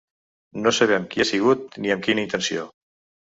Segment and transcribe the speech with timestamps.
[0.61, 2.65] No sabem qui ha sigut ni amb quina intenció.